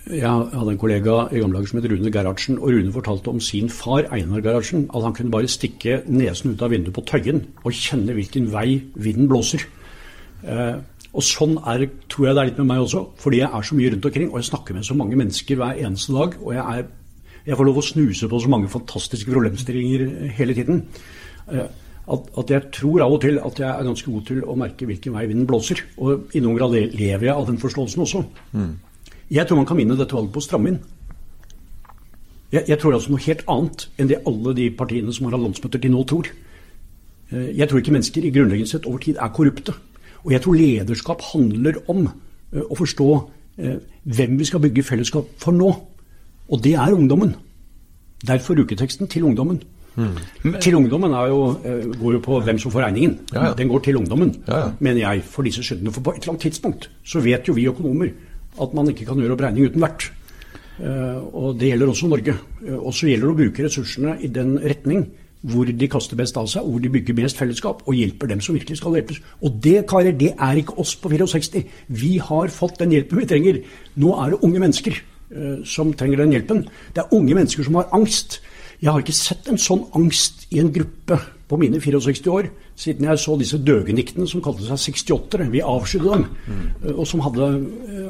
[0.08, 3.39] Jeg hadde en kollega i gamle dager som het Rune Gerhardsen, og Rune fortalte om
[3.43, 7.41] sin far, Einar Gerhardsen, at han kunne bare stikke nesen ut av vinduet på Tøyen
[7.65, 9.65] og kjenne hvilken vei vinden blåser.
[10.48, 10.78] Eh,
[11.12, 13.80] og sånn er, tror jeg det er litt med meg også, fordi jeg er så
[13.80, 16.63] mye rundt omkring, og jeg snakker med så mange mennesker hver eneste dag, og jeg,
[16.78, 20.84] er, jeg får lov å snuse på så mange fantastiske problemstillinger hele tiden.
[21.52, 21.67] Eh,
[22.08, 24.88] at, at, jeg tror av og til at jeg er ganske god til å merke
[24.88, 25.82] hvilken vei vinden blåser.
[26.00, 28.22] Og i noen grad lever jeg av den forståelsen også.
[28.56, 28.70] Mm.
[29.32, 30.80] Jeg tror man kan vinne dette valget på å stramme inn.
[32.52, 35.44] Jeg, jeg, tror altså noe helt annet enn det alle de partiene som har hatt
[35.44, 36.30] landsmøter til nå, tror.
[37.32, 39.76] Eh, jeg tror ikke mennesker i grunnleggende sett over tid er korrupte.
[40.24, 43.10] Og jeg tror lederskap handler om eh, å forstå
[43.60, 43.82] eh,
[44.18, 45.74] hvem vi skal bygge fellesskap for nå.
[46.48, 47.36] Og det er ungdommen.
[48.24, 49.60] Derfor uketeksten til ungdommen.
[49.98, 50.56] Mm.
[50.62, 51.58] Til ungdommen jo,
[51.98, 53.16] går jo på hvem som får regningen.
[53.34, 53.54] Ja, ja.
[53.58, 55.92] Den går til ungdommen, ja, mener jeg, for disse skyldene.
[55.92, 58.12] For på et eller annet tidspunkt så vet jo vi økonomer
[58.62, 60.10] at man ikke kan gjøre oppregning uten vert.
[60.78, 62.36] Eh, og det gjelder også Norge.
[62.65, 65.08] Eh, og så gjelder det å bruke ressursene i den retning
[65.48, 68.56] hvor de kaster best av seg, hvor de bygger mest fellesskap og hjelper dem som
[68.58, 69.20] virkelig skal hjelpes.
[69.46, 71.62] Og det, karer, det er ikke oss på 64.
[71.88, 73.60] Vi har fått den hjelpen vi trenger.
[74.02, 76.65] Nå er det unge mennesker uh, som trenger den hjelpen.
[76.96, 78.39] Det er unge mennesker som har angst.
[78.82, 83.08] Jeg har ikke sett en sånn angst i en gruppe på mine 64 år siden
[83.08, 85.48] jeg så disse døgeniktene som kalte seg 68-ere.
[85.50, 86.26] Vi avskydde dem.
[86.46, 86.68] Mm.
[86.94, 87.48] Og som hadde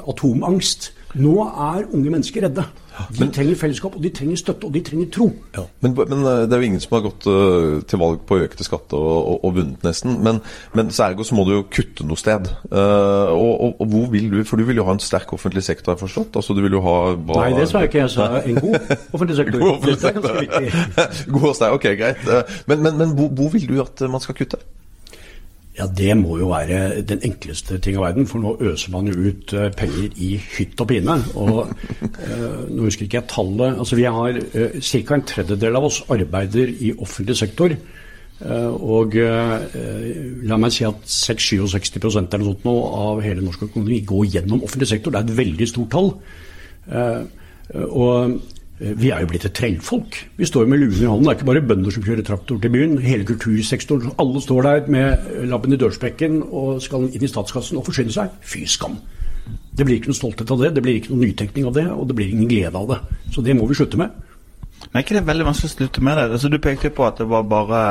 [0.09, 0.91] atomangst.
[1.15, 2.65] Nå er unge mennesker redde.
[3.11, 5.27] De men, trenger fellesskap, og de trenger støtte, og de trenger tro.
[5.55, 8.39] Ja, men, men, eh, det er jo ingen som har gått uh, til valg på
[8.43, 10.17] økte skatter og, og, og vunnet, nesten.
[10.25, 10.41] Men,
[10.77, 12.49] men ergo så må du jo kutte noe sted.
[12.71, 15.91] Uh, og, og, hvor vil du For du vil jo ha en sterk offentlig sektor,
[15.91, 16.39] har jeg forstått?
[16.39, 18.03] Altså du vil jo ha bra Nei, det sa jeg ikke.
[18.05, 18.79] Jeg sa en god
[19.13, 19.59] offentlig sektor.
[19.63, 21.31] god offentlig sektor.
[21.37, 22.27] god og sterk, ok, greit.
[22.67, 24.61] Men, men hvor, hvor vil du at man skal kutte?
[25.77, 29.29] Ja, Det må jo være den enkleste ting i verden, for nå øser man jo
[29.29, 31.19] ut uh, penger i hytt og pine.
[31.37, 31.69] Og
[32.01, 33.77] eh, Nå husker ikke jeg tallet.
[33.77, 35.15] altså Vi har eh, ca.
[35.15, 37.77] en tredjedel av oss arbeider i offentlig sektor.
[38.39, 44.27] og la meg si at 6-67 eller noe sånt nå av hele norsk økonomi går
[44.35, 45.11] gjennom offentlig sektor.
[45.11, 46.11] Det er et veldig stort tall.
[47.73, 48.35] og Eh,
[48.77, 50.19] vi er jo blitt et trellfolk.
[50.37, 51.25] Vi står jo med luen i hånden.
[51.25, 52.97] Det er ikke bare bønder som kjører traktor til byen.
[53.01, 54.13] Hele kultursektoren.
[54.21, 58.37] Alle står der med labben i dørsprekken og skal inn i statskassen og forsyne seg.
[58.45, 58.99] Fy skam!
[59.77, 62.07] Det blir ikke noe stolthet av det, det blir ikke noe nytenkning av det, og
[62.09, 62.97] det blir ingen glede av det.
[63.33, 64.23] Så det må vi slutte med.
[64.87, 66.25] Men er ikke det veldig vanskelig å slutte med det?
[66.37, 67.83] Altså, du pekte på at det var bare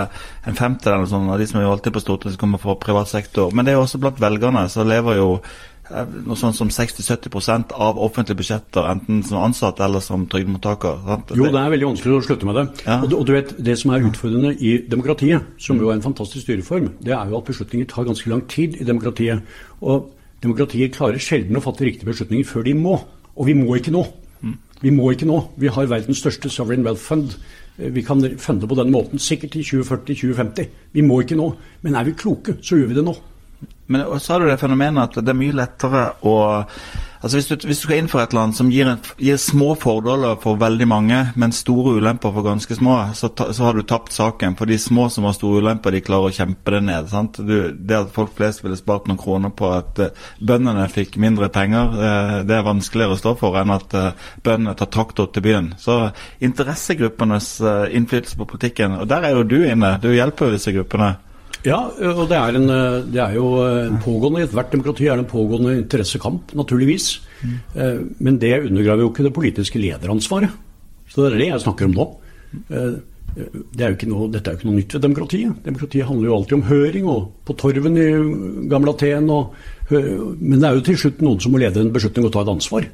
[0.47, 3.55] en femtedel av de som er valgt inn på Stortinget som kommer fra privat sektor.
[3.55, 7.75] Men det er jo også blant velgerne så lever jo Eh, noe sånn som 60-70%
[7.79, 11.05] av offentlige budsjetter, enten som ansatt eller som trygdemottaker.
[11.39, 12.65] Jo, det er veldig vanskelig å slutte med det.
[12.87, 12.99] Ja.
[12.99, 16.05] Og, du, og, du vet, Det som er utfordrende i demokratiet, som jo er en
[16.05, 19.57] fantastisk styreform, det er jo at beslutninger tar ganske lang tid i demokratiet.
[19.81, 20.11] Og
[20.43, 22.99] demokratiet klarer sjelden å fatte riktige beslutninger før de må.
[23.37, 24.03] Og vi må ikke nå.
[24.43, 24.59] Mm.
[24.83, 25.39] Vi må ikke nå.
[25.61, 27.39] Vi har verdens største sovereign wealth fund.
[27.79, 30.69] Eh, vi kan funde på den måten sikkert i 2040-2050.
[30.93, 31.53] Vi må ikke nå.
[31.87, 33.17] Men er vi kloke, så gjør vi det nå.
[33.87, 36.37] Men så har du det fenomenet at det er mye lettere å
[37.27, 38.87] Altså Hvis du, hvis du skal innføre et land som gir,
[39.19, 43.65] gir, små fordeler for veldig mange, men store ulemper for ganske små, så, ta, så,
[43.67, 44.55] har du tapt saken.
[44.55, 47.11] For de små som har store ulemper, de klarer å kjempe det ned.
[47.41, 51.51] Du, det at folk flest ville spart noen kroner på at uh, bøndene fikk mindre
[51.51, 55.49] penger, uh, det er vanskeligere å stå for enn at uh, bøndene tar traktor til
[55.49, 55.73] byen.
[55.83, 55.99] Så
[56.39, 57.57] interessegruppenes
[57.91, 59.97] innflytelse på politikken, og der er jo du inne.
[59.99, 61.17] Du hjelper disse gruppene.
[61.67, 62.71] Ja, og det er, en,
[63.11, 67.09] det er jo en pågående ethvert demokrati er en pågående interessekamp, naturligvis.
[67.43, 67.57] Mm.
[68.23, 70.55] Men det undergraver jo ikke det politiske lederansvaret.
[71.11, 72.07] Så det er det jeg snakker om nå.
[73.37, 75.57] Det er noe, dette er jo ikke noe nytt ved demokratiet.
[75.65, 78.07] Demokratiet handler jo alltid om høring, og på torven i
[78.71, 79.27] gamle Aten.
[79.33, 79.59] Og,
[79.91, 82.53] men det er jo til slutt noen som må lede en beslutning og ta et
[82.55, 82.87] ansvar.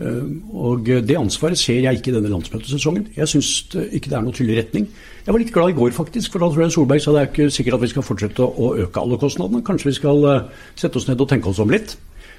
[0.00, 0.24] Eh,
[0.56, 3.08] og Det ansvaret ser jeg ikke i denne landsmøtesesongen.
[3.16, 4.88] Jeg syns ikke det er noe tydelig retning.
[5.26, 7.30] Jeg var litt glad i går, faktisk, for da tror jeg Solberg sa det er
[7.30, 9.64] ikke sikkert at vi skal fortsette å øke alle kostnadene.
[9.64, 11.96] Kanskje vi skal eh, sette oss ned og tenke oss om litt.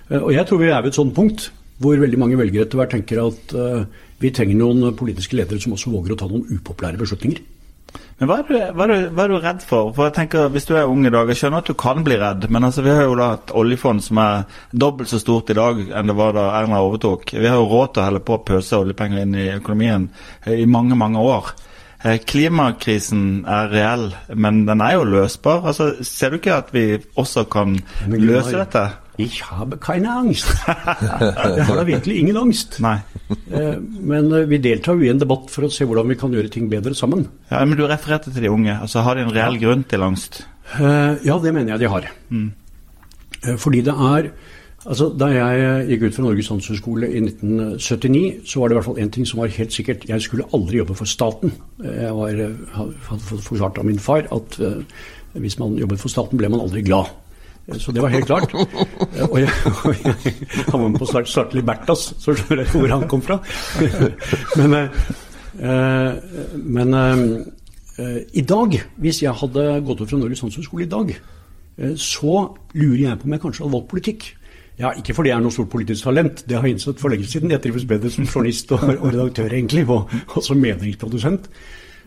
[0.10, 2.80] Eh, og jeg tror vi er ved et sånt punkt hvor veldig mange velgere etter
[2.80, 3.54] hvert tenker at
[4.22, 7.42] vi trenger noen politiske ledere som også våger å ta noen upopulære beslutninger.
[8.24, 9.90] Men hva er, du, hva, er du, hva er, du, redd for?
[9.92, 12.16] For jeg tenker, Hvis du er ung i dag, jeg skjønner at du kan bli
[12.22, 15.58] redd, men altså, vi har jo da et oljefond som er dobbelt så stort i
[15.58, 17.34] dag enn det var da Erna overtok.
[17.36, 20.08] Vi har jo råd til å helle på å pøse oljepenger inn i økonomien
[20.48, 21.52] i mange, mange år.
[22.00, 24.10] Eh, klimakrisen er reell,
[24.40, 25.68] men den er jo løsbar.
[25.68, 26.86] Altså, ser du ikke at vi
[27.20, 27.76] også kan
[28.08, 28.88] løse dette?
[29.17, 30.47] Ich habe keine Angst.
[30.67, 32.80] Jeg har da virkelig ingen angst.
[32.82, 32.95] Nei.
[33.52, 36.34] Eh, men eh, vi deltar jo i en debatt for å se hvordan vi kan
[36.34, 37.28] gjøre ting bedre sammen.
[37.52, 38.73] Ja, Men du refererte til de unge.
[38.73, 40.41] altså Har de en reell grunn til angst?
[40.80, 42.10] Eh, ja, det mener jeg de har.
[42.30, 42.52] Mm.
[43.60, 44.34] Fordi det er
[44.84, 48.88] Altså, Da jeg gikk ut fra Norges handelshøyskole i 1979, så var det i hvert
[48.89, 50.04] fall én ting som var helt sikkert.
[50.10, 51.54] Jeg skulle aldri jobbe for staten.
[51.80, 52.41] Jeg var,
[52.73, 52.97] hadde
[53.30, 54.58] fått forklart av min far at
[55.39, 57.13] hvis man jobbet for staten, ble man aldri glad.
[57.80, 58.54] Så det var helt klart.
[59.32, 59.49] Og jeg,
[59.86, 60.34] og jeg
[60.67, 63.39] han var med på Svart, starte Libertas, så skjønner jeg hvor han kom fra.
[64.60, 64.76] Men,
[65.63, 66.12] uh,
[66.58, 66.95] men
[68.34, 71.12] i dag, hvis jeg hadde gått ut fra Norges handelshøyskole i dag,
[71.95, 72.39] så
[72.73, 74.26] lurer jeg på om jeg kanskje hadde valgt politikk.
[74.80, 77.30] Ja, Ikke fordi jeg er noe stort politisk talent, det har jeg innsett for lenge
[77.30, 77.54] siden.
[77.54, 81.49] Jeg trives bedre som journalist og, og redaktør, egentlig, og, og som meningsprodusent.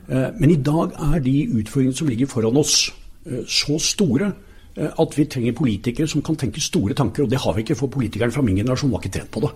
[0.09, 2.91] Eh, men i dag er de utfordringene som ligger foran oss,
[3.27, 4.35] eh, så store eh,
[4.77, 7.25] at vi trenger politikere som kan tenke store tanker.
[7.25, 9.53] Og det har vi ikke, for politikerne fra min generasjon var ikke trent på det.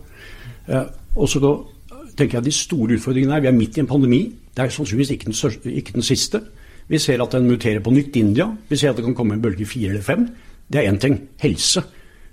[1.17, 1.41] Og så
[2.17, 4.21] tenker jeg at De store utfordringene er vi er midt i en pandemi.
[4.57, 6.41] Det er sannsynligvis ikke den, største, ikke den siste.
[6.89, 8.49] Vi ser at den muterer på nytt i India.
[8.69, 10.27] Vi ser at det kan komme en bølge fire eller fem.
[10.73, 11.21] Det er én ting.
[11.39, 11.83] Helse.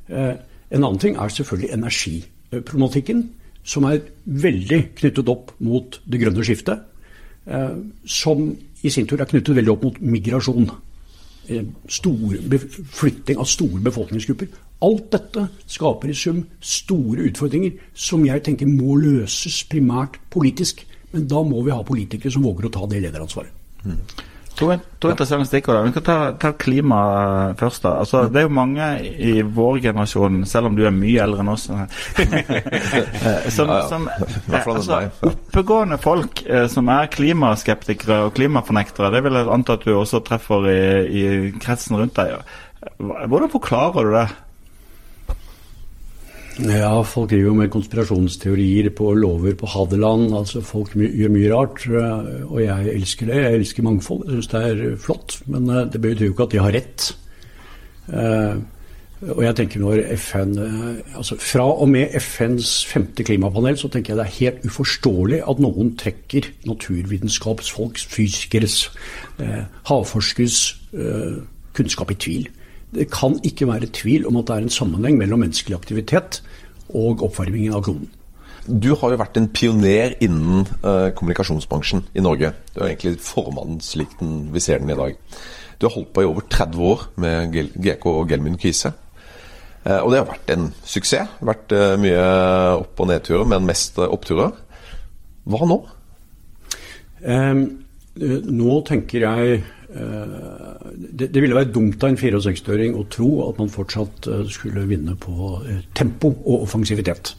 [0.10, 0.34] Eh,
[0.72, 3.30] en annen ting er selvfølgelig energiproblematikken,
[3.64, 6.82] som er veldig knyttet opp mot det grønne skiftet.
[7.46, 8.50] Eh, som
[8.84, 10.70] i sin tur er knyttet veldig opp mot migrasjon.
[11.48, 12.38] Eh, stor
[12.92, 14.48] flytting av store befolkningsgrupper.
[14.84, 20.84] Alt dette skaper i sum store utfordringer som jeg tenker må løses primært politisk.
[21.14, 23.54] Men da må vi ha politikere som våger å ta det lederansvaret.
[23.86, 24.02] Mm.
[24.58, 25.84] To, to interessante stikkord.
[25.86, 27.00] Vi kan ta, ta klima
[27.50, 27.84] eh, først.
[27.84, 27.92] da.
[28.02, 31.52] Altså, det er jo mange i vår generasjon, selv om du er mye eldre enn
[31.54, 34.08] oss, eh, som, som
[34.50, 39.12] altså, oppegående folk eh, som er klimaskeptikere og klimafornektere.
[39.14, 41.28] Det vil jeg anta at du også treffer i, i
[41.62, 42.42] kretsen rundt deg.
[42.98, 44.28] Hvordan forklarer du det?
[46.58, 50.32] Ja, folk driver jo med konspirasjonsteorier på lover på Hadeland.
[50.34, 51.84] altså Folk gjør mye rart,
[52.50, 53.44] og jeg elsker det.
[53.44, 54.24] Jeg elsker mangfold.
[54.26, 55.38] Jeg syns det er flott.
[55.46, 57.06] Men eh, det betyr jo ikke at de har rett.
[58.10, 58.58] Eh,
[59.28, 64.14] og jeg tenker når FN eh, altså Fra og med FNs femte klimapanel så tenker
[64.14, 68.88] jeg det er helt uforståelig at noen trekker naturvitenskapsfolks, fysikeres,
[69.90, 70.62] havforskers
[71.78, 72.50] kunnskap i tvil.
[72.96, 76.42] Det kan ikke være tvil om at det er en sammenheng mellom menneskelig aktivitet
[76.96, 78.08] og oppvarmingen av kloden.
[78.68, 82.52] Du har jo vært en pioner innen uh, kommunikasjonsbransjen i Norge.
[82.74, 85.16] Du er egentlig formannen slik den, vi ser den i dag.
[85.80, 88.92] Du har holdt på i over 30 år med GK og Gelmund Kise.
[89.88, 91.38] Uh, og det har vært en suksess.
[91.48, 92.24] Vært uh, mye
[92.82, 94.52] opp- og nedturer, men mest oppturer.
[95.48, 95.80] Hva nå?
[97.24, 97.64] Um,
[98.18, 103.70] nå tenker jeg det, det, ville være dumt av en 64-åring å tro at man
[103.72, 107.32] fortsatt uh, skulle vinne på uh, tempo og offensivitet.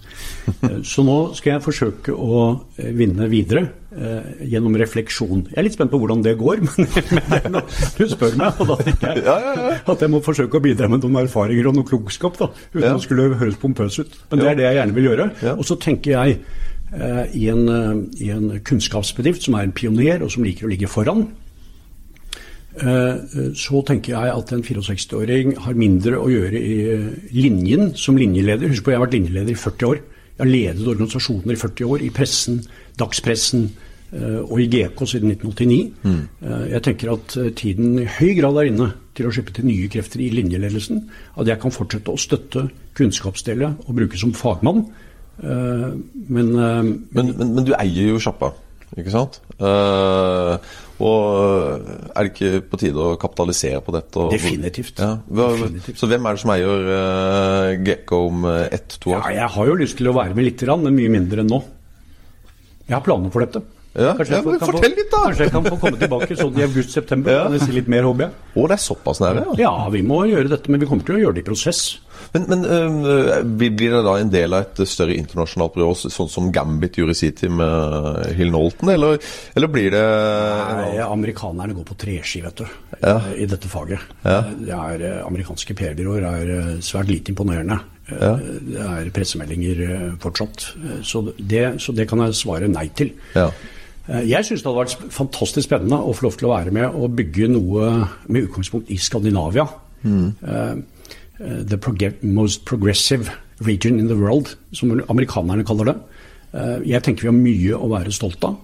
[0.86, 2.38] Så nå skal jeg forsøke å
[2.96, 3.68] vinne videre
[4.46, 5.44] gjennom refleksjon.
[5.50, 6.88] Jeg er litt spent på hvordan det går, men,
[7.44, 7.58] men
[7.96, 9.74] du spør meg, og da tenker jeg ja, ja, ja.
[9.94, 13.02] at jeg må forsøke å bidra med noen erfaringer og noe klokskap, da, uten å
[13.02, 14.18] skulle høres pompøs ut.
[14.30, 15.28] Men det er det jeg gjerne vil gjøre.
[15.56, 16.38] Og så tenker jeg
[17.36, 17.66] i en,
[18.22, 21.26] i en kunnskapsbedrift som er en pioner, og som liker å ligge foran.
[22.78, 28.18] Eh, så tenker jeg at en 64-åring har mindre å gjøre i eh, linjen som
[28.18, 28.70] linjeleder.
[28.70, 30.00] Husk på, jeg har vært linjeleder i 40 år.
[30.38, 32.04] Jeg har ledet organisasjoner i 40 år.
[32.06, 32.60] I pressen,
[33.00, 33.64] dagspressen
[34.12, 35.80] eh, og i GK siden 1989.
[36.04, 36.22] Mm.
[36.74, 40.22] Jeg tenker at tiden i høy grad er inne til å slippe til nye krefter
[40.22, 41.02] i linjeledelsen.
[41.34, 44.86] At jeg kan fortsette å støtte kunnskapsdelet og bruke som fagmann.
[45.38, 48.48] Men, men, men, men du eier jo sjappa,
[48.96, 49.40] ikke sant?
[49.58, 50.56] Uh,
[51.04, 54.18] og Er det ikke på tide å kapitalisere på dette?
[54.18, 55.02] Og, Definitivt.
[55.02, 55.16] Ja.
[55.28, 56.00] Hva, Definitivt.
[56.00, 59.26] Så hvem er det som eier uh, Gekko om ett-to år?
[59.28, 61.60] Ja, jeg har jo lyst til å være med litt, men mye mindre enn nå.
[62.88, 63.60] Jeg har planer for dette.
[63.98, 65.22] Ja, ja men Fortell litt, da!
[65.26, 67.34] Kanskje jeg kan få komme tilbake sånn i august-september.
[67.34, 67.46] Ja.
[67.46, 68.36] Kan jeg si litt mer, håper jeg.
[68.54, 69.44] Å, det er såpass nære?
[69.48, 69.56] Ja.
[69.64, 71.82] ja, vi må gjøre dette, men vi kommer til å gjøre det i prosess.
[72.34, 76.50] Men, men øh, blir det da en del av et større internasjonalt byrå, sånn som
[76.52, 79.20] Gambit tid med Hill Nolton, eller,
[79.56, 82.66] eller, blir det Nei, amerikanerne går på treski, vet du,
[83.00, 83.16] ja.
[83.36, 84.04] i dette faget.
[84.24, 84.42] Ja.
[84.50, 87.80] Det er, eh, amerikanske PR-byråer er eh, svært lite imponerende.
[88.08, 88.34] Ja.
[88.40, 89.82] Det er pressemeldinger
[90.22, 90.70] fortsatt.
[91.04, 93.12] Så det, så det, kan jeg svare nei til.
[93.36, 93.50] Ja.
[94.24, 97.12] Jeg syns det hadde vært fantastisk spennende å få lov til å være med og
[97.18, 97.90] bygge noe
[98.32, 99.66] med utgangspunkt i Skandinavia.
[100.08, 100.30] Mm.
[101.40, 105.96] Eh, the most progressive region in the world, som amerikanerne kaller det.
[106.54, 108.56] Eh, jeg tenker vi har mye å være stolt av,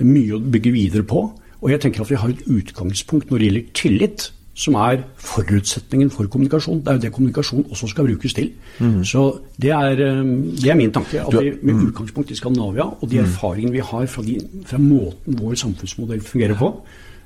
[0.00, 1.30] mye å bygge videre på.
[1.62, 6.10] Og jeg tenker at vi har et utgangspunkt når det gjelder tillit, som er forutsetningen
[6.12, 6.82] for kommunikasjon.
[6.84, 8.50] Det er jo det kommunikasjon også skal brukes til.
[8.80, 9.04] Mm.
[9.04, 10.24] Så det er, eh,
[10.56, 11.20] det er, min tanke.
[11.20, 11.86] at vi Med mm.
[11.88, 13.24] utgangspunkt i Skandinavia og de mm.
[13.24, 16.74] erfaringene vi har fra, de, fra måten vår samfunnsmodell fungerer på,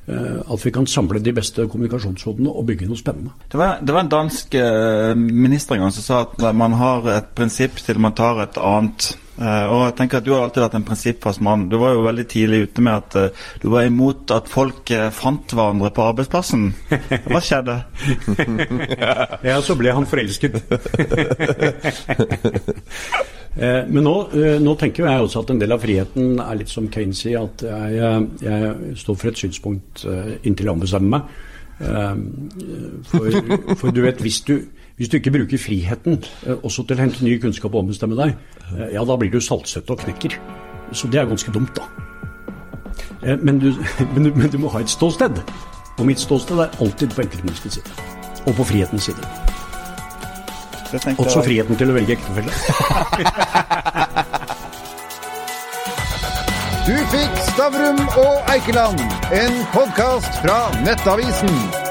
[0.07, 3.33] at vi kan samle de beste kommunikasjonshodene og bygge noe spennende.
[3.51, 7.09] Det var, det var en dansk eh, minister en gang som sa at man har
[7.17, 9.17] et prinsipp til man tar et annet.
[9.37, 11.69] Eh, og jeg tenker at Du har alltid vært en prinsippfast mann.
[11.69, 15.11] Du var jo veldig tidlig ute med at eh, du var imot at folk eh,
[15.13, 16.75] fant hverandre på arbeidsplassen.
[17.29, 17.77] Hva skjedde?
[19.47, 20.57] Ja, så ble han forelsket.
[23.57, 26.73] Eh, Men nå, eh, nå tenker jeg også at en del av friheten er litt
[26.73, 31.37] som Kane sier, at jeg, jeg står for et synspunkt eh, inntil jeg ombestemmer meg.
[31.77, 33.27] For,
[33.77, 34.55] for du vet, hvis du,
[34.97, 36.23] hvis du ikke bruker friheten
[36.63, 38.33] også til å hente ny kunnskap og ombestemme deg,
[38.95, 40.39] ja, da blir du saltsøtt og knekker.
[40.97, 41.85] Så det er ganske dumt, da.
[43.43, 43.75] Men du,
[44.15, 45.43] men, du, men du må ha et ståsted.
[45.99, 48.09] Og mitt ståsted er alltid på enkeltmenneskets side.
[48.47, 49.29] Og på frihetens side.
[50.91, 52.53] Det tenkte Også jeg- friheten til å velge ektefelle.
[56.87, 59.01] Du fikk Stavrum og Eikeland,
[59.35, 61.86] en podkast fra Nettavisen.